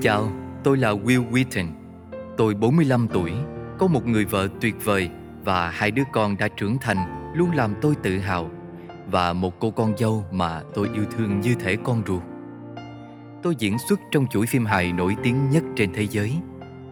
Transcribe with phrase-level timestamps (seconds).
[0.00, 0.32] Xin chào,
[0.64, 1.66] tôi là Will Wheaton.
[2.36, 3.32] Tôi 45 tuổi,
[3.78, 5.10] có một người vợ tuyệt vời
[5.44, 8.50] và hai đứa con đã trưởng thành luôn làm tôi tự hào
[9.06, 12.22] và một cô con dâu mà tôi yêu thương như thể con ruột.
[13.42, 16.32] Tôi diễn xuất trong chuỗi phim hài nổi tiếng nhất trên thế giới.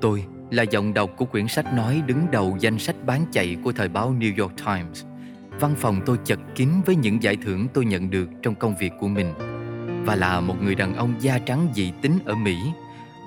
[0.01, 3.73] Tôi là giọng đọc của quyển sách nói đứng đầu danh sách bán chạy của
[3.73, 5.05] thời báo New York Times.
[5.61, 8.93] Văn phòng tôi chật kín với những giải thưởng tôi nhận được trong công việc
[9.01, 9.35] của mình.
[10.05, 12.57] Và là một người đàn ông da trắng dị tính ở Mỹ,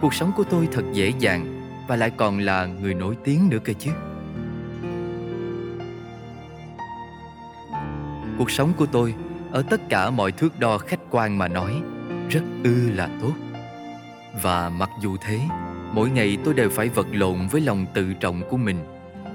[0.02, 3.60] cuộc sống của tôi thật dễ dàng và lại còn là người nổi tiếng nữa
[3.64, 3.92] cơ chứ.
[8.38, 9.16] Cuộc sống của tôi
[9.52, 11.82] ở tất cả mọi thước đo khách quan mà nói
[12.30, 13.34] rất ư là tốt.
[14.42, 15.40] Và mặc dù thế,
[15.94, 18.78] mỗi ngày tôi đều phải vật lộn với lòng tự trọng của mình,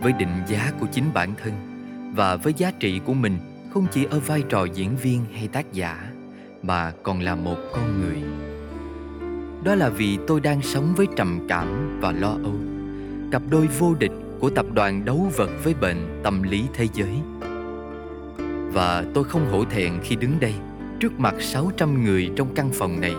[0.00, 1.52] với định giá của chính bản thân
[2.16, 3.38] và với giá trị của mình
[3.70, 6.10] không chỉ ở vai trò diễn viên hay tác giả
[6.62, 8.45] mà còn là một con người.
[9.66, 12.54] Đó là vì tôi đang sống với trầm cảm và lo âu,
[13.32, 17.10] cặp đôi vô địch của tập đoàn đấu vật với bệnh tâm lý thế giới.
[18.72, 20.54] Và tôi không hổ thẹn khi đứng đây
[21.00, 23.14] trước mặt 600 người trong căn phòng này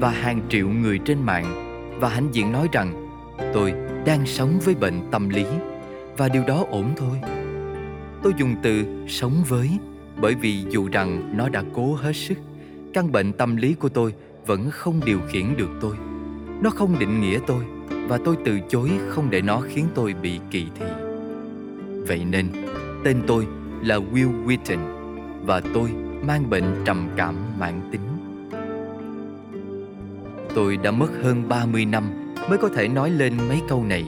[0.00, 3.08] và hàng triệu người trên mạng và hãnh diện nói rằng
[3.54, 3.72] tôi
[4.06, 5.44] đang sống với bệnh tâm lý
[6.16, 7.20] và điều đó ổn thôi.
[8.22, 9.70] Tôi dùng từ sống với
[10.20, 12.38] bởi vì dù rằng nó đã cố hết sức,
[12.92, 14.14] căn bệnh tâm lý của tôi
[14.46, 15.96] vẫn không điều khiển được tôi.
[16.62, 17.64] Nó không định nghĩa tôi
[18.08, 20.86] và tôi từ chối không để nó khiến tôi bị kỳ thị.
[22.08, 22.48] Vậy nên,
[23.04, 23.46] tên tôi
[23.82, 24.78] là Will Wheaton
[25.44, 25.90] và tôi
[26.26, 28.00] mang bệnh trầm cảm mãn tính.
[30.54, 32.04] Tôi đã mất hơn 30 năm
[32.48, 34.04] mới có thể nói lên mấy câu này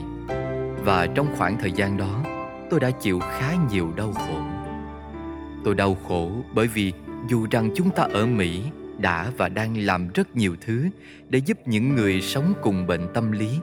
[0.85, 2.23] và trong khoảng thời gian đó
[2.69, 4.39] tôi đã chịu khá nhiều đau khổ.
[5.63, 6.93] Tôi đau khổ bởi vì
[7.27, 8.61] dù rằng chúng ta ở Mỹ
[9.01, 10.89] đã và đang làm rất nhiều thứ
[11.29, 13.59] để giúp những người sống cùng bệnh tâm lý,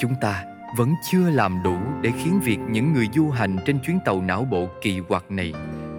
[0.00, 0.44] chúng ta
[0.76, 4.44] vẫn chưa làm đủ để khiến việc những người du hành trên chuyến tàu não
[4.50, 5.52] bộ kỳ quặc này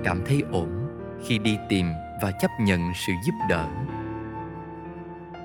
[0.03, 0.69] cảm thấy ổn
[1.25, 1.85] khi đi tìm
[2.21, 3.67] và chấp nhận sự giúp đỡ.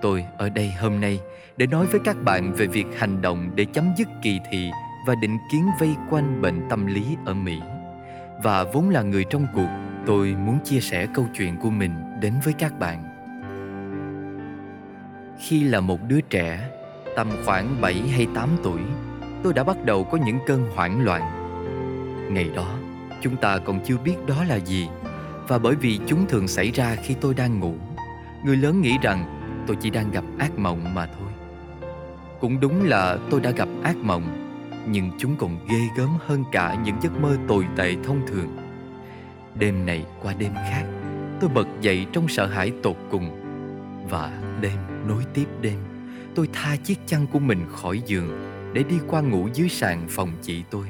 [0.02, 1.20] Tôi ở đây hôm nay
[1.56, 4.70] để nói với các bạn về việc hành động để chấm dứt kỳ thị
[5.06, 7.60] và định kiến vây quanh bệnh tâm lý ở mỹ.
[8.42, 9.68] Và vốn là người trong cuộc
[10.06, 13.11] tôi muốn chia sẻ câu chuyện của mình đến với các bạn
[15.38, 16.70] khi là một đứa trẻ,
[17.16, 18.80] tầm khoảng 7 hay 8 tuổi,
[19.42, 21.22] tôi đã bắt đầu có những cơn hoảng loạn.
[22.34, 22.78] Ngày đó,
[23.20, 24.88] chúng ta còn chưa biết đó là gì,
[25.48, 27.74] và bởi vì chúng thường xảy ra khi tôi đang ngủ,
[28.44, 31.28] người lớn nghĩ rằng tôi chỉ đang gặp ác mộng mà thôi.
[32.40, 34.22] Cũng đúng là tôi đã gặp ác mộng,
[34.88, 38.56] nhưng chúng còn ghê gớm hơn cả những giấc mơ tồi tệ thông thường.
[39.54, 40.84] Đêm này qua đêm khác,
[41.40, 43.41] tôi bật dậy trong sợ hãi tột cùng
[44.08, 45.78] và đêm, nối tiếp đêm,
[46.34, 50.32] tôi tha chiếc chăn của mình khỏi giường để đi qua ngủ dưới sàn phòng
[50.42, 50.86] chị tôi.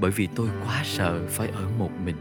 [0.00, 2.16] Bởi vì tôi quá sợ phải ở một mình.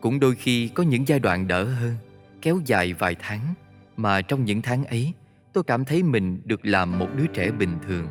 [0.00, 1.94] Cũng đôi khi có những giai đoạn đỡ hơn,
[2.42, 3.54] kéo dài vài tháng,
[3.96, 5.12] mà trong những tháng ấy,
[5.52, 8.08] tôi cảm thấy mình được làm một đứa trẻ bình thường.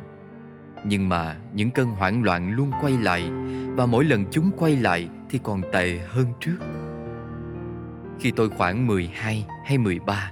[0.84, 3.30] Nhưng mà những cơn hoảng loạn luôn quay lại
[3.76, 6.58] và mỗi lần chúng quay lại thì còn tệ hơn trước.
[8.20, 10.30] Khi tôi khoảng 12 hay 13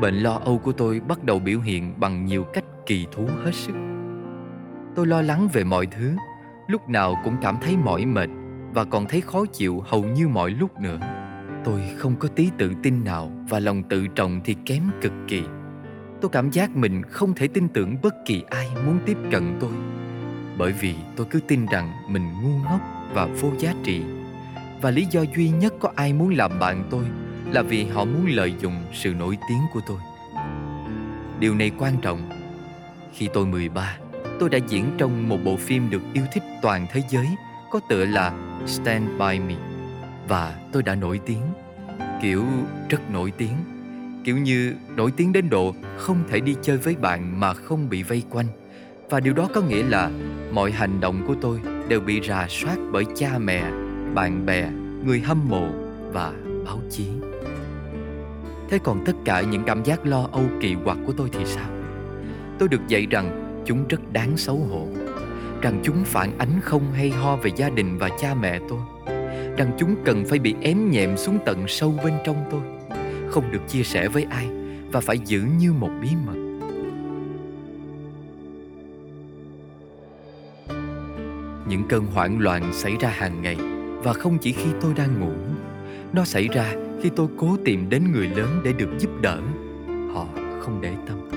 [0.00, 3.54] bệnh lo âu của tôi bắt đầu biểu hiện bằng nhiều cách kỳ thú hết
[3.54, 3.74] sức.
[4.94, 6.16] Tôi lo lắng về mọi thứ,
[6.66, 8.28] lúc nào cũng cảm thấy mỏi mệt
[8.74, 10.98] và còn thấy khó chịu hầu như mọi lúc nữa.
[11.64, 15.42] Tôi không có tí tự tin nào và lòng tự trọng thì kém cực kỳ.
[16.20, 19.72] Tôi cảm giác mình không thể tin tưởng bất kỳ ai muốn tiếp cận tôi
[20.60, 22.80] bởi vì tôi cứ tin rằng mình ngu ngốc
[23.12, 24.02] và vô giá trị.
[24.80, 27.04] Và lý do duy nhất có ai muốn làm bạn tôi
[27.52, 29.98] là vì họ muốn lợi dụng sự nổi tiếng của tôi.
[31.38, 32.30] Điều này quan trọng.
[33.12, 33.96] Khi tôi 13
[34.40, 37.26] tôi đã diễn trong một bộ phim được yêu thích toàn thế giới
[37.70, 38.32] có tựa là
[38.66, 39.54] Stand By Me.
[40.28, 41.42] Và tôi đã nổi tiếng.
[42.22, 42.44] Kiểu,
[42.88, 43.56] rất nổi tiếng.
[44.24, 48.02] Kiểu như nổi tiếng đến độ không thể đi chơi với bạn mà không bị
[48.02, 48.46] vây quanh
[49.10, 50.10] và điều đó có nghĩa là
[50.52, 53.70] mọi hành động của tôi đều bị rà soát bởi cha mẹ,
[54.14, 54.70] bạn bè,
[55.04, 55.68] người hâm mộ
[56.12, 56.32] và
[56.64, 57.06] báo chí.
[58.68, 61.70] Thế còn tất cả những cảm giác lo âu kỳ quặc của tôi thì sao?
[62.58, 64.88] Tôi được dạy rằng chúng rất đáng xấu hổ,
[65.62, 68.78] rằng chúng phản ánh không hay ho về gia đình và cha mẹ tôi,
[69.56, 72.60] rằng chúng cần phải bị ém nhẹm xuống tận sâu bên trong tôi,
[73.30, 74.48] không được chia sẻ với ai
[74.92, 76.49] và phải giữ như một bí mật.
[81.70, 83.56] Những cơn hoảng loạn xảy ra hàng ngày.
[84.02, 85.32] Và không chỉ khi tôi đang ngủ,
[86.12, 86.72] Nó xảy ra
[87.02, 89.40] khi tôi cố tìm đến người lớn để được giúp đỡ.
[90.14, 90.26] Họ
[90.60, 91.28] không để tâm.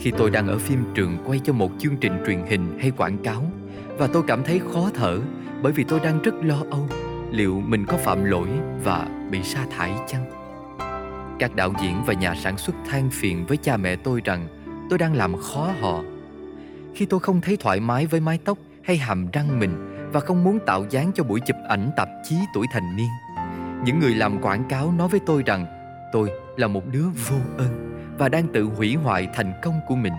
[0.00, 3.18] Khi tôi đang ở phim trường quay cho một chương trình truyền hình hay quảng
[3.18, 3.52] cáo,
[3.98, 5.20] Và tôi cảm thấy khó thở
[5.62, 6.88] bởi vì tôi đang rất lo âu
[7.30, 8.48] Liệu mình có phạm lỗi
[8.84, 10.24] và bị sa thải chăng?
[11.38, 14.48] Các đạo diễn và nhà sản xuất than phiền với cha mẹ tôi rằng
[14.90, 16.02] tôi đang làm khó họ.
[16.94, 20.44] Khi tôi không thấy thoải mái với mái tóc hay hàm răng mình Và không
[20.44, 23.08] muốn tạo dáng cho buổi chụp ảnh tạp chí tuổi thành niên
[23.84, 25.66] những người làm quảng cáo nói với tôi rằng,
[26.12, 30.12] tôi là một đứa vô ơn và đang tự hủy hoại thành công của mình.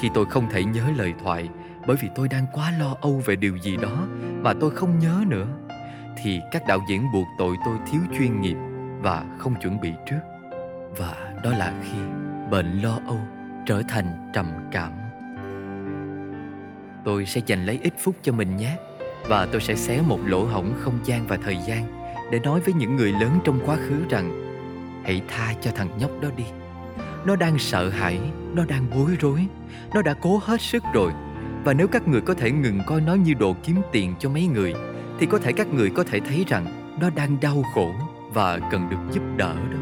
[0.00, 1.48] Khi tôi không thể nhớ lời thoại
[1.86, 4.06] bởi vì tôi đang quá lo âu về điều gì đó
[4.42, 5.46] mà tôi không nhớ nữa,
[6.22, 8.56] thì các đạo diễn buộc tội tôi thiếu chuyên nghiệp
[9.00, 10.20] và không chuẩn bị trước.
[10.96, 11.14] Và
[11.44, 11.98] đó là khi
[12.50, 13.20] bệnh lo âu
[13.66, 15.01] trở thành trầm cảm.
[17.04, 18.76] Tôi sẽ dành lấy ít phút cho mình nhé.
[19.28, 22.74] Và tôi sẽ xé một lỗ hổng không gian và thời gian để nói với
[22.74, 24.52] những người lớn trong quá khứ rằng,
[25.04, 26.44] hãy tha cho thằng nhóc đó đi.
[27.24, 28.20] Nó đang sợ hãi,
[28.54, 29.46] nó đang bối rối,
[29.94, 31.12] nó đã cố hết sức rồi.
[31.64, 34.46] Và nếu các người có thể ngừng coi nó như đồ kiếm tiền cho mấy
[34.46, 34.74] người,
[35.18, 37.92] thì có thể các người có thể thấy rằng nó đang đau khổ
[38.32, 39.78] và cần được giúp đỡ đó.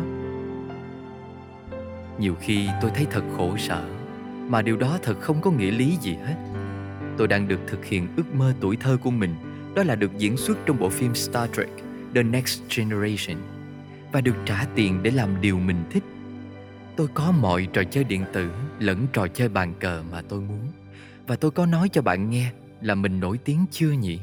[2.19, 3.85] Nhiều khi tôi thấy thật khổ sở,
[4.49, 6.50] mà điều đó thật không có nghĩa lý gì hết
[7.21, 9.35] tôi đang được thực hiện ước mơ tuổi thơ của mình
[9.75, 11.69] đó là được diễn xuất trong bộ phim Star Trek
[12.15, 13.37] The Next Generation
[14.13, 16.03] và được trả tiền để làm điều mình thích.
[16.97, 20.69] Tôi có mọi trò chơi điện tử lẫn trò chơi bàn cờ mà tôi muốn,
[21.27, 24.21] và tôi có nói cho bạn nghe là mình nổi tiếng chưa nhỉ?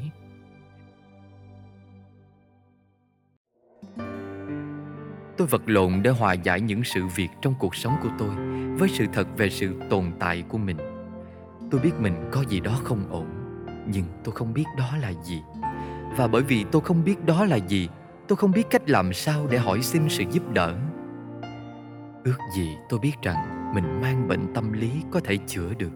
[5.36, 8.30] Tôi vật lộn để hòa giải những sự việc trong cuộc sống của tôi
[8.78, 10.97] với sự thật về sự tồn tại của mình.
[11.70, 13.26] Tôi biết mình có gì đó không ổn,
[13.86, 15.42] nhưng tôi không biết đó là gì.
[16.16, 17.88] Và bởi vì tôi không biết đó là gì
[18.28, 20.74] Tôi không biết cách làm sao để hỏi xin sự giúp đỡ.
[22.24, 25.90] Ước gì tôi biết rằng Mình mang bệnh tâm lý có thể chữa được.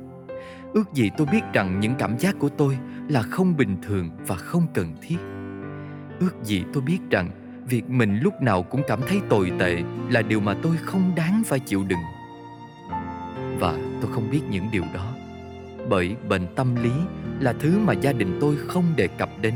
[0.72, 2.78] Ước gì tôi biết rằng những cảm giác của tôi
[3.08, 5.16] Là không bình thường và không cần thiết.
[6.20, 7.30] Ước gì tôi biết rằng
[7.66, 11.42] Việc mình lúc nào cũng cảm thấy tồi tệ Là điều mà tôi không đáng
[11.46, 11.98] phải chịu đựng.
[13.58, 15.11] Và tôi không biết những điều đó
[15.88, 16.90] bởi bệnh tâm lý
[17.40, 19.54] là thứ mà gia đình tôi không đề cập đến.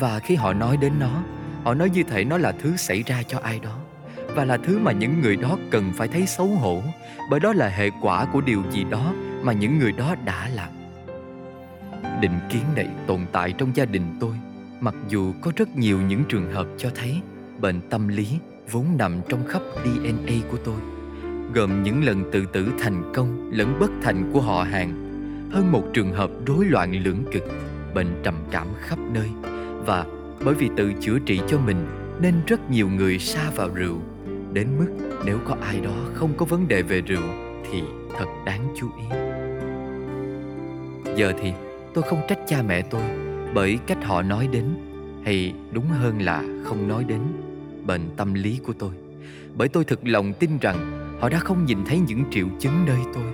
[0.00, 1.22] Và khi họ nói đến nó,
[1.64, 3.78] Họ nói như thể nó là thứ xảy ra cho ai đó,
[4.34, 6.82] Và là thứ mà những người đó cần phải thấy xấu hổ,
[7.30, 10.68] Bởi đó là hệ quả của điều gì đó mà những người đó đã làm.
[12.20, 14.34] Định kiến này tồn tại trong gia đình tôi,
[14.80, 17.20] Mặc dù có rất nhiều những trường hợp cho thấy
[17.60, 18.38] Bệnh tâm lý
[18.70, 20.76] vốn nằm trong khắp DNA của tôi,
[21.54, 25.09] Gồm những lần tự tử thành công lẫn bất thành của họ hàng.
[25.50, 27.42] Hơn một trường hợp rối loạn lưỡng cực,
[27.94, 29.28] Bệnh trầm cảm khắp nơi.
[29.86, 30.06] Và
[30.44, 31.86] bởi vì tự chữa trị cho mình,
[32.20, 33.96] nên rất nhiều người xa vào rượu.
[34.52, 34.88] Đến mức
[35.24, 37.22] nếu có ai đó không có vấn đề về rượu,
[37.70, 37.82] thì
[38.18, 39.16] thật đáng chú ý.
[41.16, 41.52] Giờ thì
[41.94, 43.02] tôi không trách cha mẹ tôi,
[43.54, 44.64] bởi cách họ nói đến,
[45.24, 47.20] hay đúng hơn là không nói đến,
[47.86, 48.90] bệnh tâm lý của tôi.
[49.56, 52.98] Bởi tôi thực lòng tin rằng họ đã không nhìn thấy những triệu chứng nơi
[53.14, 53.24] tôi.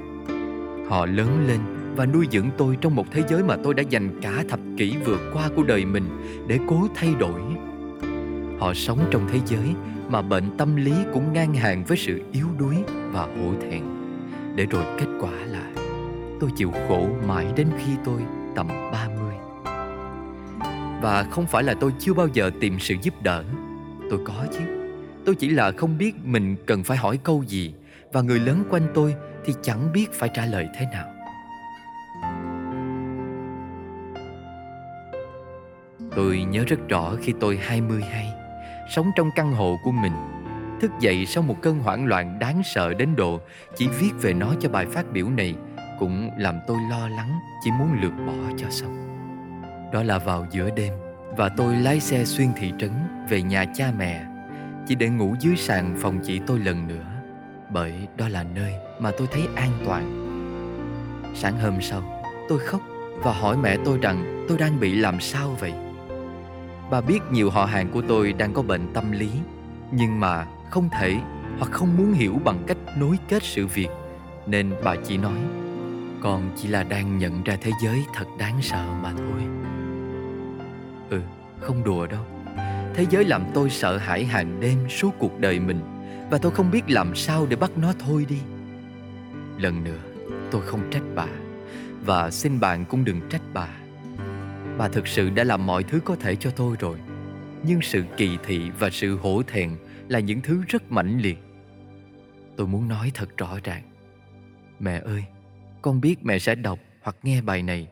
[0.88, 1.60] Họ lớn lên
[1.96, 4.96] và nuôi dưỡng tôi trong một thế giới mà tôi đã dành cả thập kỷ
[5.04, 6.04] vừa qua của đời mình
[6.48, 7.40] để cố thay đổi.
[8.58, 9.74] Họ sống trong thế giới
[10.08, 12.76] mà bệnh tâm lý cũng ngang hàng với sự yếu đuối
[13.12, 13.82] và hổ thẹn.
[14.54, 15.72] Để rồi kết quả là
[16.40, 18.20] tôi chịu khổ mãi đến khi tôi
[18.54, 19.34] tầm 30.
[21.02, 23.44] Và không phải là tôi chưa bao giờ tìm sự giúp đỡ.
[24.10, 24.64] Tôi có chứ.
[25.24, 27.74] Tôi chỉ là không biết mình cần phải hỏi câu gì,
[28.12, 31.15] và người lớn quanh tôi thì chẳng biết phải trả lời thế nào.
[36.16, 38.32] Tôi nhớ rất rõ khi tôi 22
[38.88, 40.12] Sống trong căn hộ của mình.
[40.80, 43.40] Thức dậy sau một cơn hoảng loạn đáng sợ đến độ
[43.76, 45.54] Chỉ viết về nó cho bài phát biểu này
[45.98, 49.02] Cũng làm tôi lo lắng, Chỉ muốn lược bỏ cho xong.
[49.92, 50.92] Đó là vào giữa đêm
[51.36, 52.90] Và tôi lái xe xuyên thị trấn
[53.28, 54.24] Về nhà cha mẹ,
[54.86, 57.06] Chỉ để ngủ dưới sàn phòng chị tôi lần nữa,
[57.70, 60.22] Bởi đó là nơi mà tôi thấy an toàn.
[61.34, 62.80] Sáng hôm sau, Tôi khóc
[63.22, 65.72] và hỏi mẹ tôi rằng tôi đang bị làm sao vậy?
[66.90, 69.30] Bà biết nhiều họ hàng của tôi đang có bệnh tâm lý
[69.92, 71.16] Nhưng mà không thể
[71.58, 73.88] hoặc không muốn hiểu bằng cách nối kết sự việc
[74.46, 75.38] Nên bà chỉ nói
[76.22, 79.42] Con chỉ là đang nhận ra thế giới thật đáng sợ mà thôi.
[81.10, 81.20] Ừ,
[81.60, 82.24] không đùa đâu.
[82.94, 85.80] Thế giới làm tôi sợ hãi hàng đêm suốt cuộc đời mình
[86.30, 88.38] Và tôi không biết làm sao để bắt nó thôi đi.
[89.58, 90.00] Lần nữa
[90.50, 91.26] tôi không trách bà
[92.04, 93.68] Và xin bạn cũng đừng trách bà.
[94.78, 96.98] Bà thực sự đã làm mọi thứ có thể cho tôi rồi.
[97.62, 99.76] Nhưng sự kỳ thị và sự hổ thẹn
[100.08, 101.38] Là những thứ rất mãnh liệt.
[102.56, 103.82] Tôi muốn nói thật rõ ràng.
[104.78, 105.24] Mẹ ơi,
[105.82, 107.88] Con biết mẹ sẽ đọc hoặc nghe bài này,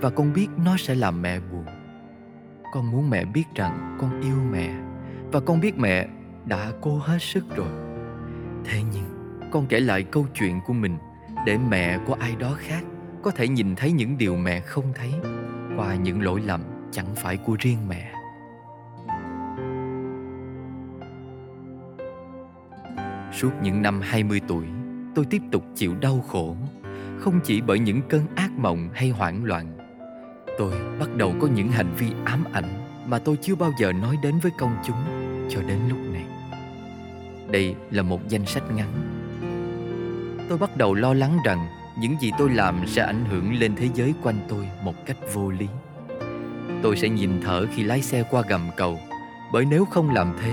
[0.00, 1.64] Và con biết nó sẽ làm mẹ buồn.
[2.72, 4.74] Con muốn mẹ biết rằng con yêu mẹ,
[5.32, 6.08] Và con biết mẹ
[6.46, 7.70] đã cố hết sức rồi.
[8.64, 10.98] Thế nhưng, con kể lại câu chuyện của mình
[11.46, 12.84] Để mẹ của ai đó khác
[13.22, 15.37] Có thể nhìn thấy những điều mẹ không thấy.
[15.78, 18.12] Qua những lỗi lầm chẳng phải của riêng mẹ.
[23.32, 24.64] Suốt những năm 20 tuổi,
[25.14, 26.56] Tôi tiếp tục chịu đau khổ,
[27.18, 29.78] Không chỉ bởi những cơn ác mộng hay hoảng loạn.
[30.58, 34.16] Tôi bắt đầu có những hành vi ám ảnh Mà tôi chưa bao giờ nói
[34.22, 35.04] đến với công chúng
[35.48, 36.24] Cho đến lúc này.
[37.50, 38.88] Đây là một danh sách ngắn.
[40.48, 43.88] Tôi bắt đầu lo lắng rằng những gì tôi làm sẽ ảnh hưởng lên thế
[43.94, 45.66] giới quanh tôi một cách vô lý.
[46.82, 48.98] Tôi sẽ nhìn thở khi lái xe qua gầm cầu,
[49.52, 50.52] Bởi nếu không làm thế,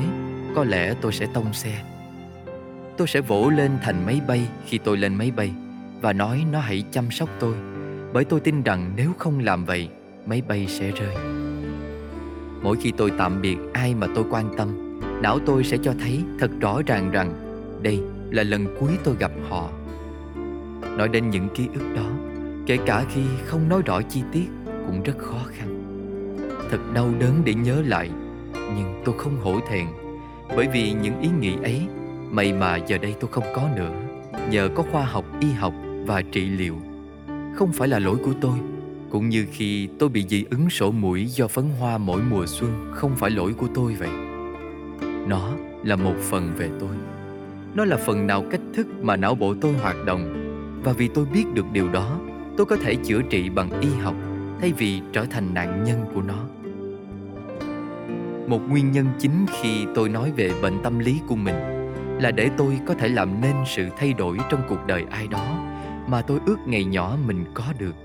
[0.55, 1.83] Có lẽ tôi sẽ tông xe.
[2.97, 5.51] Tôi sẽ vỗ lên thành máy bay khi tôi lên máy bay,
[6.01, 7.55] Và nói nó hãy chăm sóc tôi,
[8.13, 9.89] Bởi tôi tin rằng nếu không làm vậy,
[10.25, 11.15] Máy bay sẽ rơi.
[12.61, 16.23] Mỗi khi tôi tạm biệt ai mà tôi quan tâm, Não tôi sẽ cho thấy
[16.39, 17.33] thật rõ ràng rằng
[17.81, 17.99] Đây
[18.31, 19.69] là lần cuối tôi gặp họ.
[20.97, 22.09] Nói đến những ký ức đó,
[22.65, 25.81] Kể cả khi không nói rõ chi tiết Cũng rất khó khăn.
[26.71, 28.09] Thật đau đớn để nhớ lại,
[28.53, 29.87] Nhưng tôi không hổ thẹn,
[30.55, 31.81] Bởi vì những ý nghĩ ấy,
[32.31, 33.91] May mà giờ đây tôi không có nữa.
[34.49, 35.73] Nhờ có khoa học, y học
[36.05, 36.75] và trị liệu,
[37.55, 38.57] Không phải là lỗi của tôi,
[39.11, 42.91] Cũng như khi tôi bị dị ứng sổ mũi do phấn hoa mỗi mùa xuân
[42.91, 44.09] Không phải lỗi của tôi vậy.
[45.27, 45.49] Nó
[45.83, 46.95] là một phần về tôi.
[47.73, 50.44] Nó là phần nào cách thức mà não bộ tôi hoạt động
[50.85, 52.19] và vì tôi biết được điều đó
[52.57, 54.15] Tôi có thể chữa trị bằng y học
[54.61, 56.45] Thay vì trở thành nạn nhân của nó
[58.47, 61.75] Một nguyên nhân chính khi tôi nói về bệnh tâm lý của mình
[62.19, 65.57] là để tôi có thể làm nên sự thay đổi trong cuộc đời ai đó
[66.07, 67.95] mà tôi ước ngày nhỏ mình có được.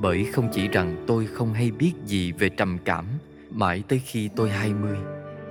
[0.00, 3.04] Bởi không chỉ rằng tôi không hay biết gì về trầm cảm
[3.50, 4.96] mãi tới khi tôi 20,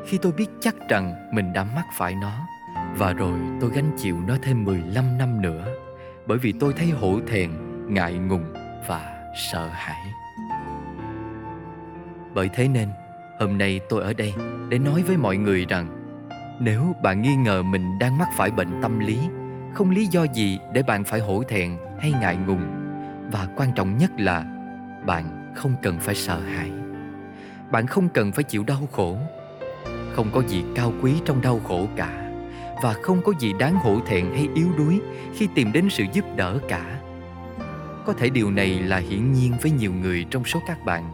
[0.06, 2.48] khi tôi biết chắc rằng mình đã mắc phải nó
[2.98, 5.85] và rồi tôi gánh chịu nó thêm 15 năm nữa
[6.28, 7.50] bởi vì tôi thấy hổ thẹn,
[7.88, 8.54] ngại ngùng
[8.88, 10.06] và sợ hãi.
[12.34, 12.90] Bởi thế nên,
[13.40, 14.34] hôm nay tôi ở đây
[14.70, 15.88] để nói với mọi người rằng
[16.60, 19.20] nếu bạn nghi ngờ mình đang mắc phải bệnh tâm lý
[19.74, 22.66] Không lý do gì để bạn phải hổ thẹn hay ngại ngùng.
[23.32, 24.46] Và quan trọng nhất là
[25.06, 26.72] Bạn không cần phải sợ hãi.
[27.72, 29.18] Bạn không cần phải chịu đau khổ.
[30.14, 32.25] Không có gì cao quý trong đau khổ cả.
[32.82, 35.02] Và không có gì đáng hổ thẹn hay yếu đuối
[35.34, 37.00] Khi tìm đến sự giúp đỡ cả.
[38.06, 41.14] Có thể điều này là hiển nhiên với nhiều người trong số các bạn.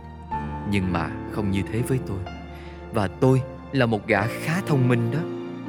[0.72, 2.20] Nhưng mà không như thế với tôi.
[2.94, 3.42] Và tôi
[3.72, 5.20] là một gã khá thông minh đó,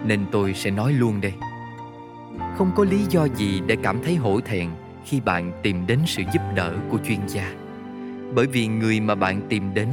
[0.06, 1.32] Nên tôi sẽ nói luôn đây.
[2.56, 4.70] Không có lý do gì để cảm thấy hổ thẹn
[5.04, 7.52] Khi bạn tìm đến sự giúp đỡ của chuyên gia.
[8.34, 9.88] Bởi vì người mà bạn tìm đến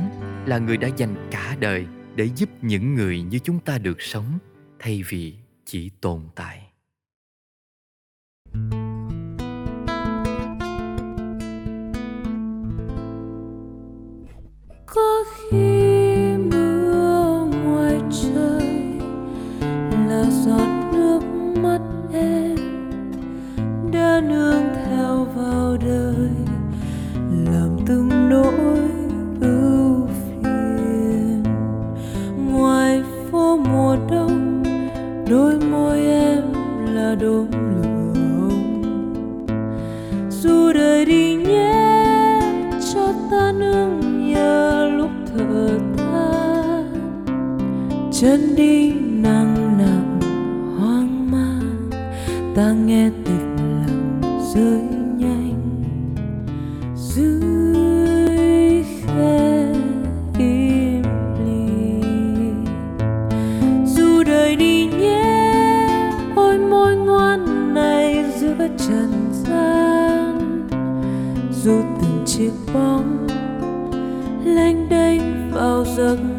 [0.45, 4.39] Là người đã dành cả đời Để giúp những người như chúng ta được sống
[4.79, 5.33] Thay vì
[5.69, 6.68] chỉ tồn tại.
[68.89, 70.67] Trần gian
[71.51, 73.27] dù từng chiếc bóng
[74.45, 76.38] lênh đênh vào giấc mơ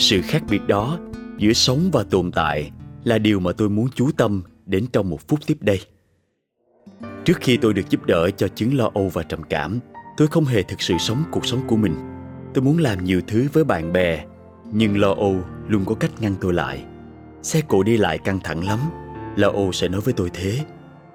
[0.00, 0.98] sự khác biệt đó
[1.38, 2.70] giữa sống và tồn tại
[3.04, 5.80] là điều mà tôi muốn chú tâm đến trong một phút tiếp đây.
[7.24, 9.78] Trước khi tôi được giúp đỡ cho chứng lo âu và trầm cảm,
[10.16, 11.94] tôi không hề thực sự sống cuộc sống của mình.
[12.54, 14.24] Tôi muốn làm nhiều thứ với bạn bè,
[14.72, 15.36] nhưng lo âu
[15.68, 16.84] luôn có cách ngăn tôi lại.
[17.42, 18.78] Xe cộ đi lại căng thẳng lắm,
[19.36, 20.58] lo âu sẽ nói với tôi thế.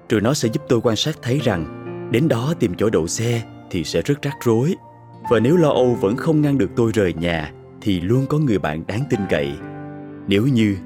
[0.08, 3.42] Rồi nó sẽ giúp tôi quan sát thấy rằng, đến đó tìm chỗ đậu xe
[3.70, 4.74] thì sẽ rất rắc rối.
[5.30, 7.52] Và nếu lo âu vẫn không ngăn được tôi rời nhà
[7.86, 9.52] thì luôn có người bạn đáng tin cậy.
[10.28, 10.76] Nếu như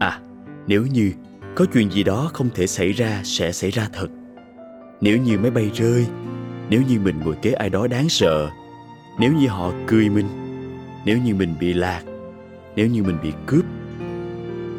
[0.00, 0.20] à
[0.66, 1.12] nếu như
[1.54, 4.06] có chuyện gì đó không thể xảy ra, sẽ xảy ra thật.
[5.00, 6.06] Nếu như máy bay rơi,
[6.70, 8.50] nếu như mình ngồi kế ai đó đáng sợ,
[9.18, 10.26] nếu như họ cười mình,
[11.04, 12.02] nếu như mình bị lạc,
[12.76, 13.64] nếu như mình bị cướp,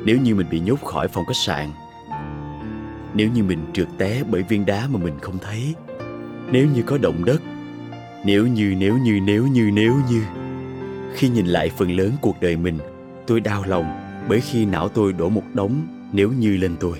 [0.05, 1.69] nếu như mình bị nhốt khỏi phòng khách sạn,
[3.13, 5.75] nếu như mình trượt té bởi viên đá mà mình không thấy,
[6.51, 7.41] nếu như có động đất,
[8.25, 10.21] nếu như nếu như nếu như nếu như
[11.15, 12.77] khi nhìn lại phần lớn cuộc đời mình,
[13.27, 13.85] tôi đau lòng
[14.29, 16.97] bởi khi não tôi đổ một đống nếu như lên tôi.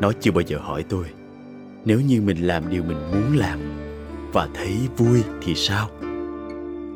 [0.00, 1.04] Nó chưa bao giờ hỏi tôi,
[1.84, 3.58] nếu như mình làm điều mình muốn làm
[4.32, 5.88] và thấy vui thì sao?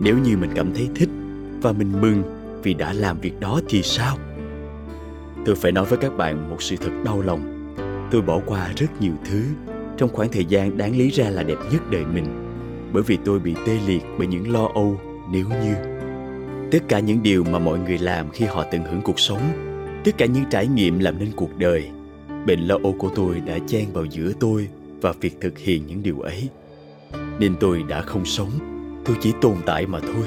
[0.01, 1.09] Nếu như mình cảm thấy thích
[1.63, 2.23] và mình mừng
[2.63, 4.17] vì đã làm việc đó thì sao?
[5.47, 7.75] Tôi phải nói với các bạn một sự thật đau lòng.
[8.11, 9.43] Tôi bỏ qua rất nhiều thứ
[9.97, 12.25] trong khoảng thời gian đáng lý ra là đẹp nhất đời mình
[12.93, 15.01] bởi vì tôi bị tê liệt bởi những lo âu
[15.33, 15.75] nếu như.
[16.71, 19.43] Tất cả những điều mà mọi người làm khi họ tận hưởng cuộc sống,
[20.05, 21.89] tất cả những trải nghiệm làm nên cuộc đời,
[22.47, 24.69] bệnh lo âu của tôi đã chen vào giữa tôi
[25.01, 26.49] và việc thực hiện những điều ấy.
[27.39, 28.51] Nên tôi đã không sống,
[29.05, 30.25] tôi chỉ tồn tại mà thôi.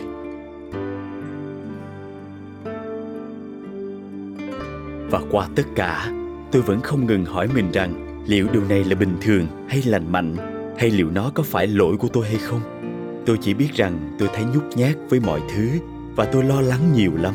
[5.09, 6.11] Và qua tất cả,
[6.51, 10.11] tôi vẫn không ngừng hỏi mình rằng liệu điều này là bình thường hay lành
[10.11, 10.35] mạnh,
[10.77, 12.80] hay liệu nó có phải lỗi của tôi hay không?
[13.25, 15.69] Tôi chỉ biết rằng tôi thấy nhút nhát với mọi thứ
[16.15, 17.33] và tôi lo lắng nhiều lắm.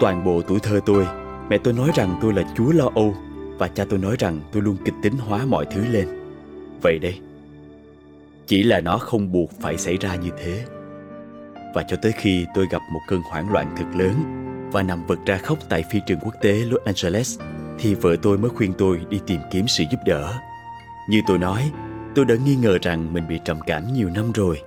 [0.00, 1.06] Toàn bộ tuổi thơ tôi
[1.48, 3.14] mẹ tôi nói rằng tôi là chúa lo âu
[3.58, 6.08] và cha tôi nói rằng tôi luôn kịch tính hóa mọi thứ lên.
[6.82, 7.20] Vậy đây
[8.46, 10.64] chỉ là nó không buộc phải xảy ra như thế.
[11.74, 14.12] Và cho tới khi tôi gặp một cơn hoảng loạn thật lớn
[14.72, 17.40] và nằm vật ra khóc tại phi trường quốc tế Los Angeles
[17.78, 20.32] thì vợ tôi mới khuyên tôi đi tìm kiếm sự giúp đỡ.
[21.08, 21.70] Như tôi nói,
[22.14, 24.62] tôi đã nghi ngờ rằng mình bị trầm cảm nhiều năm rồi,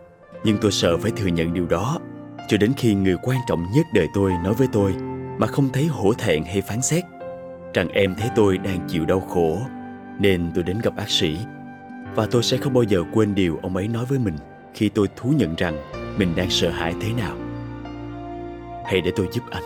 [0.46, 2.00] nhưng tôi sợ phải thừa nhận điều đó.
[2.48, 4.96] Cho đến khi người quan trọng nhất đời tôi nói với tôi
[5.38, 7.04] mà không thấy hổ thẹn hay phán xét
[7.74, 9.62] rằng em thấy tôi đang chịu đau khổ
[10.20, 11.38] nên tôi đến gặp bác sĩ.
[12.16, 14.36] Và tôi sẽ không bao giờ quên điều ông ấy nói với mình
[14.74, 15.78] khi tôi thú nhận rằng
[16.18, 17.36] mình đang sợ hãi thế nào.
[18.86, 19.64] Hãy để tôi giúp anh.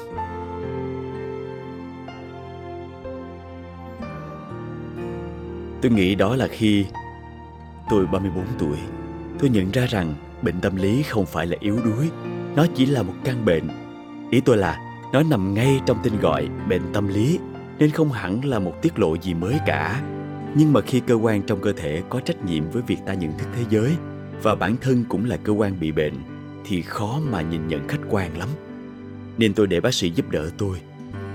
[5.82, 6.86] Tôi nghĩ đó là khi
[7.90, 8.78] tôi 34 tuổi,
[9.40, 12.10] tôi nhận ra rằng bệnh tâm lý không phải là yếu đuối,
[12.56, 13.68] nó chỉ là một căn bệnh.
[14.32, 14.80] Ý tôi là
[15.14, 17.40] nó nằm ngay trong tên gọi bệnh tâm lý
[17.80, 20.02] nên không hẳn là một tiết lộ gì mới cả.
[20.56, 23.38] Nhưng mà khi cơ quan trong cơ thể có trách nhiệm với việc ta nhận
[23.38, 23.96] thức thế giới
[24.42, 26.14] và bản thân cũng là cơ quan bị bệnh
[26.66, 28.50] thì khó mà nhìn nhận khách quan lắm.
[29.38, 30.82] Nên tôi để bác sĩ giúp đỡ tôi.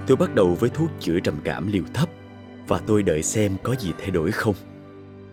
[0.06, 2.08] Tôi bắt đầu với thuốc chữa trầm cảm liều thấp
[2.68, 4.54] và tôi đợi xem có gì thay đổi không.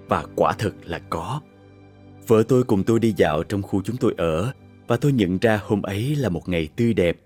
[0.08, 1.42] Và quả thực là có.
[2.28, 4.52] Vợ tôi cùng tôi đi dạo trong khu chúng tôi ở
[4.88, 7.18] và tôi nhận ra hôm ấy là một ngày tươi đẹp,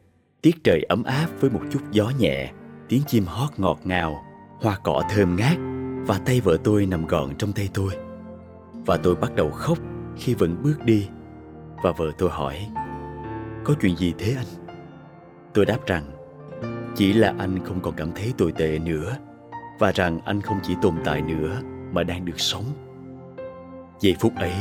[0.42, 2.52] tiết trời ấm áp với một chút gió nhẹ,
[2.90, 4.24] tiếng chim hót ngọt ngào,
[4.62, 5.58] hoa cỏ thơm ngát
[6.08, 7.92] và tay vợ tôi nằm gọn trong tay tôi.
[8.86, 9.78] Và tôi bắt đầu khóc
[10.18, 11.08] khi vẫn bước đi
[11.84, 12.68] và vợ tôi hỏi
[13.64, 14.76] Có chuyện gì thế anh?
[15.54, 16.04] Tôi đáp rằng
[16.96, 19.18] Chỉ là anh không còn cảm thấy tồi tệ nữa
[19.80, 22.64] và rằng anh không chỉ tồn tại nữa mà đang được sống
[24.00, 24.54] giây phút ấy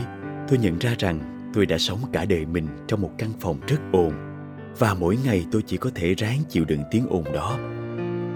[0.48, 3.80] tôi nhận ra rằng tôi đã sống cả đời mình trong một căn phòng rất
[3.92, 4.12] ồn
[4.78, 7.58] và mỗi ngày tôi chỉ có thể ráng chịu đựng tiếng ồn đó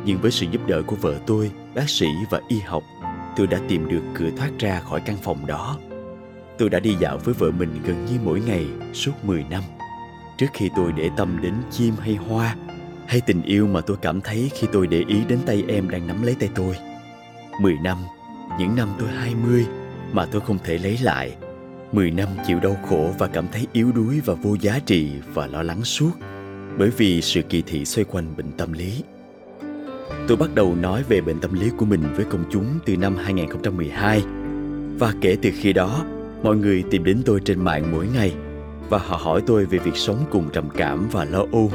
[0.04, 2.82] nhưng với sự giúp đỡ của vợ tôi bác sĩ và y học
[3.36, 5.78] tôi đã tìm được cửa thoát ra khỏi căn phòng đó
[6.58, 9.62] tôi đã đi dạo với vợ mình gần như mỗi ngày suốt 10 năm
[10.38, 12.56] trước khi tôi để tâm đến chim hay hoa
[13.08, 16.06] hay tình yêu mà tôi cảm thấy khi tôi để ý đến tay em đang
[16.06, 16.76] nắm lấy tay tôi.
[17.60, 17.98] Mười năm,
[18.58, 19.66] những năm tôi hai mươi
[20.12, 21.36] mà tôi không thể lấy lại.
[21.92, 25.46] Mười năm chịu đau khổ và cảm thấy yếu đuối và vô giá trị và
[25.46, 26.10] lo lắng suốt
[26.78, 29.02] bởi vì sự kỳ thị xoay quanh bệnh tâm lý.
[30.28, 33.16] Tôi bắt đầu nói về bệnh tâm lý của mình với công chúng từ năm
[33.16, 34.22] 2012
[34.98, 36.04] và kể từ khi đó,
[36.42, 38.32] mọi người tìm đến tôi trên mạng mỗi ngày
[38.88, 41.72] và họ hỏi tôi về việc sống cùng trầm cảm và lo âu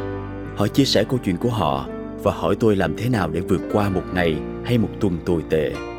[0.56, 1.88] Họ chia sẻ câu chuyện của họ
[2.24, 5.44] và hỏi tôi làm thế nào để vượt qua một ngày hay một tuần tồi
[5.50, 5.93] tệ.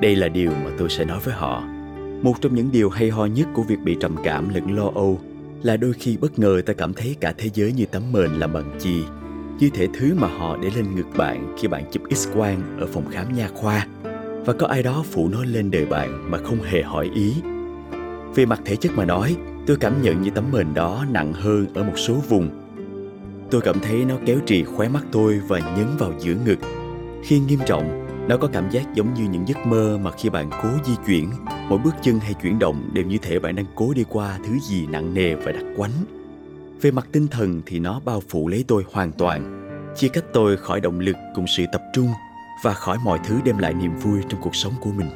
[0.00, 1.62] Đây là điều mà tôi sẽ nói với họ.
[2.22, 5.20] một trong những điều hay ho nhất của việc bị trầm cảm lẫn lo âu
[5.62, 8.52] là đôi khi bất ngờ ta cảm thấy cả thế giới như tấm mền làm
[8.52, 9.02] bằng chi,
[9.58, 13.04] như thể thứ mà họ để lên ngực bạn khi bạn chụp x-quang ở phòng
[13.10, 13.86] khám nha khoa.
[14.44, 17.34] Và có ai đó phủ nó lên đời bạn mà không hề hỏi ý.
[18.34, 21.66] Về mặt thể chất mà nói, tôi cảm nhận như tấm mền đó nặng hơn
[21.74, 22.50] ở một số vùng.
[23.50, 26.58] Tôi cảm thấy nó kéo trì khóe mắt tôi và nhấn vào giữa ngực.
[27.22, 30.50] Khi nghiêm trọng nó có cảm giác giống như những giấc mơ mà khi bạn
[30.62, 31.30] cố di chuyển,
[31.68, 34.58] mỗi bước chân hay chuyển động đều như thể bạn đang cố đi qua thứ
[34.58, 35.90] gì nặng nề và đặc quánh.
[36.80, 40.56] Về mặt tinh thần thì nó bao phủ lấy tôi hoàn toàn, chia cách tôi
[40.56, 42.08] khỏi động lực cùng sự tập trung
[42.62, 45.10] và khỏi mọi thứ đem lại niềm vui trong cuộc sống của mình.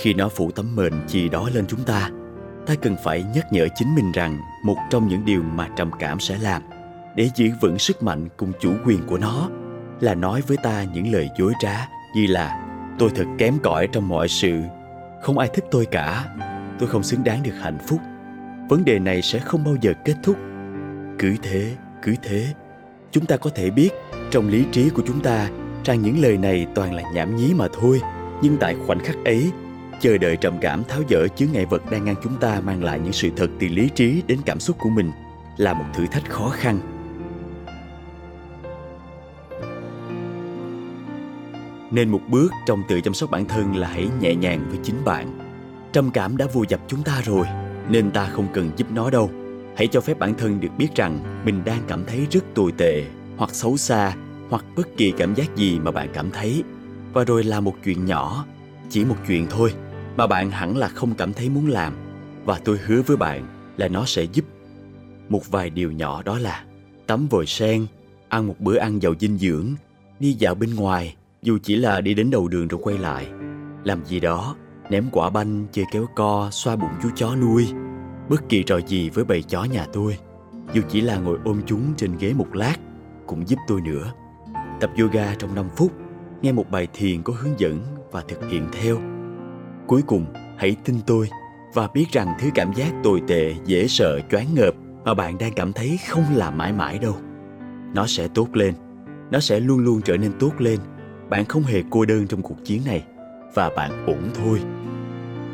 [0.00, 2.10] Khi nó phủ tấm mền gì đó lên chúng ta,
[2.66, 6.20] ta cần phải nhắc nhở chính mình rằng một trong những điều mà trầm cảm
[6.20, 6.62] sẽ làm
[7.16, 9.48] để giữ vững sức mạnh cùng chủ quyền của nó
[10.00, 12.66] là nói với ta những lời dối trá vì là
[12.98, 14.60] tôi thật kém cỏi trong mọi sự.
[15.22, 16.24] Không ai thích tôi cả.
[16.78, 18.00] Tôi không xứng đáng được hạnh phúc.
[18.68, 20.36] Vấn đề này sẽ không bao giờ kết thúc.
[21.18, 22.46] Cứ thế cứ thế.
[23.12, 23.90] Chúng ta có thể biết,
[24.30, 25.48] trong lý trí của chúng ta
[25.84, 28.00] rằng những lời này toàn là nhảm nhí mà thôi.
[28.42, 29.50] Nhưng tại khoảnh khắc ấy,
[30.00, 33.00] chờ đợi trầm cảm tháo dỡ chướng ngại vật đang ngăn chúng ta mang lại
[33.00, 35.10] những sự thật từ lý trí đến cảm xúc của mình
[35.56, 36.78] là một thử thách khó khăn.
[41.90, 45.04] Nên một bước trong tự chăm sóc bản thân là hãy nhẹ nhàng với chính
[45.04, 45.38] bạn.
[45.92, 47.46] Trầm cảm đã vùi dập chúng ta rồi,
[47.88, 49.30] nên ta không cần giúp nó đâu.
[49.76, 53.04] Hãy cho phép bản thân được biết rằng mình đang cảm thấy rất tồi tệ,
[53.36, 54.16] hoặc xấu xa,
[54.50, 56.62] hoặc bất kỳ cảm giác gì mà bạn cảm thấy.
[57.12, 58.44] Và rồi là một chuyện nhỏ,
[58.90, 59.74] chỉ một chuyện thôi,
[60.16, 61.92] mà bạn hẳn là không cảm thấy muốn làm.
[62.44, 64.44] Và tôi hứa với bạn là nó sẽ giúp.
[65.28, 66.64] Một vài điều nhỏ đó là
[67.06, 67.86] tắm vòi sen,
[68.28, 69.74] ăn một bữa ăn giàu dinh dưỡng,
[70.20, 73.26] đi dạo bên ngoài dù chỉ là đi đến đầu đường rồi quay lại,
[73.84, 74.56] làm gì đó,
[74.90, 77.68] ném quả banh, chơi kéo co, xoa bụng chú chó nuôi.
[78.28, 80.18] Bất kỳ trò gì với bầy chó nhà tôi,
[80.72, 82.76] dù chỉ là ngồi ôm chúng trên ghế một lát,
[83.26, 84.12] cũng giúp tôi nữa.
[84.80, 85.92] Tập yoga trong 5 phút,
[86.42, 88.98] nghe một bài thiền có hướng dẫn và thực hiện theo.
[89.86, 90.26] Cuối cùng,
[90.58, 91.28] hãy tin tôi
[91.74, 94.74] và biết rằng thứ cảm giác tồi tệ, dễ sợ, choáng ngợp
[95.04, 97.16] mà bạn đang cảm thấy không là mãi mãi đâu.
[97.94, 98.74] Nó sẽ tốt lên,
[99.30, 100.78] nó sẽ luôn luôn trở nên tốt lên
[101.30, 103.04] bạn không hề cô đơn trong cuộc chiến này,
[103.54, 104.60] và bạn ổn thôi.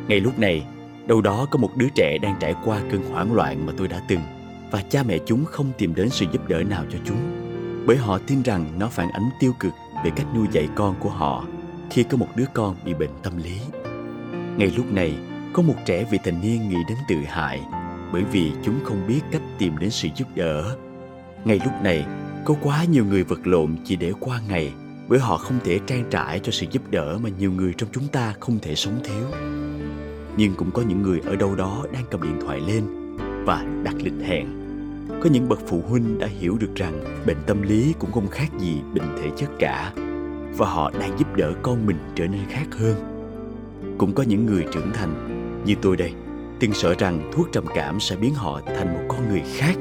[0.08, 0.66] Ngay lúc này,
[1.06, 4.02] đâu đó có một đứa trẻ đang trải qua cơn hoảng loạn mà tôi đã
[4.08, 4.20] từng
[4.70, 7.16] và cha mẹ chúng không tìm đến sự giúp đỡ nào cho chúng.
[7.86, 9.72] Bởi họ tin rằng nó phản ánh tiêu cực
[10.04, 11.44] về cách nuôi dạy con của họ
[11.90, 13.60] khi có một đứa con bị bệnh tâm lý.
[14.56, 15.14] Ngay lúc này,
[15.52, 17.60] có một trẻ vị thành niên nghĩ đến tự hại
[18.12, 20.76] bởi vì chúng không biết cách tìm đến sự giúp đỡ.
[21.44, 22.06] Ngay lúc này,
[22.44, 24.72] có quá nhiều người vật lộn chỉ để qua ngày
[25.08, 28.08] bởi họ không thể trang trải cho sự giúp đỡ mà nhiều người trong chúng
[28.08, 29.26] ta không thể sống thiếu.
[30.36, 32.84] Nhưng cũng có những người ở đâu đó đang cầm điện thoại lên
[33.44, 34.46] và đặt lịch hẹn.
[35.22, 38.48] Có những bậc phụ huynh đã hiểu được rằng bệnh tâm lý cũng không khác
[38.58, 39.92] gì bệnh thể chất cả,
[40.56, 42.94] và họ đang giúp đỡ con mình trở nên khác hơn.
[43.98, 46.12] Cũng có những người trưởng thành như tôi đây,
[46.60, 49.74] từng sợ rằng thuốc trầm cảm sẽ biến họ thành một con người khác,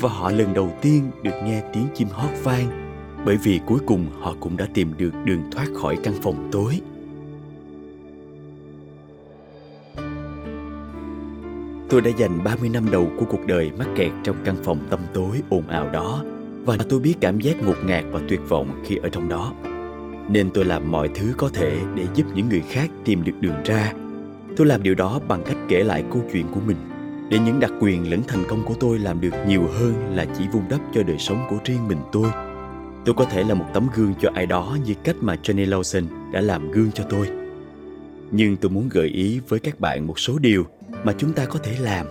[0.00, 2.83] và họ lần đầu tiên được nghe tiếng chim hót vang
[3.24, 6.80] bởi vì cuối cùng họ cũng đã tìm được đường thoát khỏi căn phòng tối
[11.88, 15.00] Tôi đã dành 30 năm đầu của cuộc đời mắc kẹt trong căn phòng tăm
[15.14, 16.24] tối ồn ào đó,
[16.64, 19.52] và tôi biết cảm giác ngột ngạt và tuyệt vọng khi ở trong đó.
[20.28, 23.62] Nên tôi làm mọi thứ có thể để giúp những người khác tìm được đường
[23.64, 23.92] ra.
[24.56, 26.76] Tôi làm điều đó bằng cách kể lại câu chuyện của mình,
[27.30, 30.44] để những đặc quyền lẫn thành công của tôi làm được nhiều hơn là chỉ
[30.52, 32.30] vun đắp cho đời sống của riêng mình tôi
[33.04, 36.32] Tôi có thể là một tấm gương cho ai đó như cách mà Johnny Lawson
[36.32, 37.28] đã làm gương cho tôi.
[38.30, 40.64] Nhưng tôi muốn gợi ý với các bạn một số điều
[41.04, 42.06] mà chúng ta có thể làm,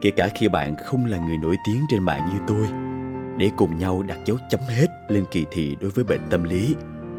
[0.00, 2.66] kể cả khi bạn không là người nổi tiếng trên mạng như tôi,
[3.38, 6.74] để cùng nhau đặt dấu chấm hết lên kỳ thị đối với bệnh tâm lý,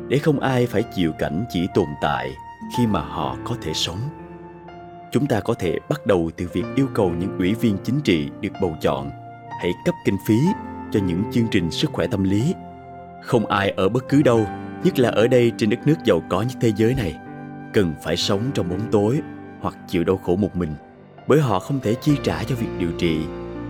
[0.08, 2.32] để không ai phải chịu cảnh chỉ tồn tại
[2.78, 4.00] khi mà họ có thể sống.
[5.12, 8.30] Chúng ta có thể bắt đầu từ việc yêu cầu những ủy viên chính trị
[8.42, 9.10] được bầu chọn
[9.62, 10.40] hãy cấp kinh phí
[10.92, 12.54] cho những chương trình sức khỏe tâm lý
[13.26, 14.48] không ai ở bất cứ đâu,
[14.84, 17.16] nhất là ở đây trên đất nước giàu có nhất thế giới này.
[17.74, 19.22] Cần phải sống trong bóng tối
[19.62, 20.76] hoặc chịu đau khổ một mình,
[21.28, 23.20] bởi họ không thể chi trả cho việc điều trị.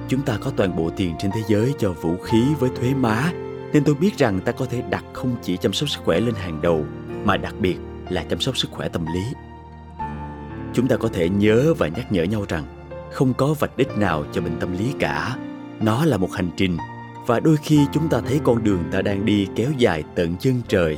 [0.08, 3.32] Chúng ta có toàn bộ tiền trên thế giới cho vũ khí với thuế má,
[3.74, 6.36] nên tôi biết rằng ta có thể đặt không chỉ chăm sóc sức khỏe lên
[6.36, 6.86] hàng đầu,
[7.24, 7.78] mà đặc biệt
[8.10, 9.24] là chăm sóc sức khỏe tâm lý.
[10.74, 12.64] Chúng ta có thể nhớ và nhắc nhở nhau rằng
[13.12, 15.38] không có vạch đích nào cho bệnh tâm lý cả.
[15.82, 16.78] Nó là một hành trình
[17.26, 20.62] và đôi khi chúng ta thấy con đường ta đang đi kéo dài tận chân
[20.68, 20.98] trời,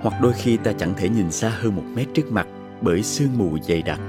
[0.00, 2.46] hoặc đôi khi ta chẳng thể nhìn xa hơn một mét trước mặt
[2.80, 4.00] bởi sương mù dày đặc.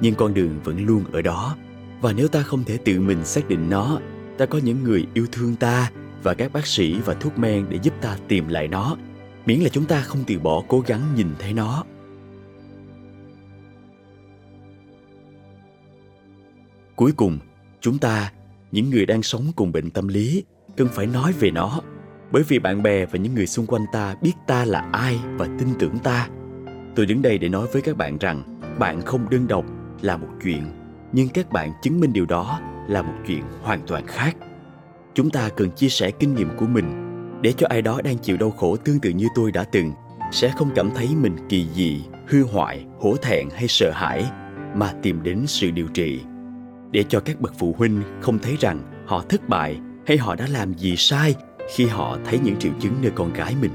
[0.00, 1.56] Nhưng con đường vẫn luôn ở đó,
[2.00, 4.00] và nếu ta không thể tự mình xác định nó,
[4.38, 5.90] ta có những người yêu thương ta
[6.22, 8.96] và các bác sĩ và thuốc men để giúp ta tìm lại nó,
[9.46, 11.84] miễn là chúng ta không từ bỏ cố gắng nhìn thấy nó.
[16.96, 17.38] Cuối cùng,
[17.80, 18.32] chúng ta,
[18.72, 20.44] những người đang sống cùng bệnh tâm lý
[20.80, 21.80] cần phải nói về nó,
[22.30, 25.46] bởi vì bạn bè và những người xung quanh ta biết ta là ai và
[25.58, 26.28] tin tưởng ta.
[26.96, 29.64] Tôi đứng đây để nói với các bạn rằng, bạn không đơn độc
[30.00, 30.62] là một chuyện,
[31.12, 34.36] nhưng các bạn chứng minh điều đó là một chuyện hoàn toàn khác.
[35.14, 36.86] Chúng ta cần chia sẻ kinh nghiệm của mình,
[37.42, 39.92] để cho ai đó đang chịu đau khổ tương tự như tôi đã từng,
[40.32, 44.24] sẽ không cảm thấy mình kỳ dị, hư hoại, hổ thẹn hay sợ hãi,
[44.74, 46.20] mà tìm đến sự điều trị.
[46.90, 50.46] Để cho các bậc phụ huynh không thấy rằng họ thất bại hay họ đã
[50.50, 51.34] làm gì sai
[51.74, 53.72] khi họ thấy những triệu chứng nơi con gái mình?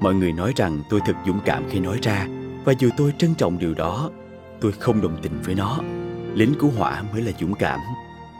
[0.00, 2.26] Mọi người nói rằng tôi thật dũng cảm khi nói ra,
[2.64, 4.10] và dù tôi trân trọng điều đó,
[4.60, 5.78] tôi không đồng tình với nó.
[6.34, 7.80] Lính cứu hỏa mới là dũng cảm.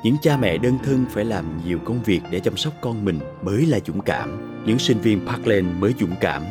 [0.05, 3.19] Những cha mẹ đơn thân phải làm nhiều công việc để chăm sóc con mình
[3.43, 4.63] mới là dũng cảm.
[4.67, 6.43] Những sinh viên parkland mới dũng cảm.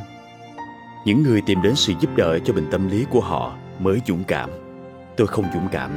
[1.05, 4.23] Những người tìm đến sự giúp đỡ cho bệnh tâm lý của họ mới dũng
[4.23, 4.49] cảm.
[5.17, 5.91] Tôi không dũng cảm.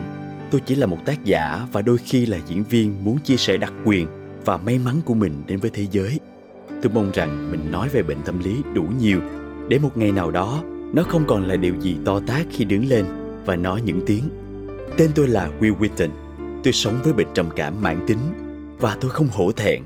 [0.50, 3.56] Tôi chỉ là một tác giả và đôi khi là diễn viên muốn chia sẻ
[3.56, 4.06] đặc quyền
[4.48, 6.20] và may mắn của mình đến với thế giới.
[6.82, 9.20] Tôi mong rằng mình nói về bệnh tâm lý đủ nhiều,
[9.68, 10.62] để một ngày nào đó,
[10.94, 13.06] nó không còn là điều gì to tát khi đứng lên
[13.44, 14.28] và nói những tiếng.
[14.96, 16.08] Tên tôi là will whitton
[16.64, 18.18] tôi sống với bệnh trầm cảm mãn tính
[18.78, 19.82] và tôi không hổ thẹn.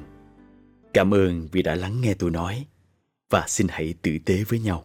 [0.95, 2.67] Cảm ơn vì đã lắng nghe tôi nói
[3.31, 4.85] và xin hãy tử tế với nhau.